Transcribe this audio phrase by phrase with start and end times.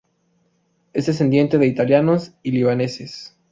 [0.93, 3.37] Es descendiente de italianos y libaneses.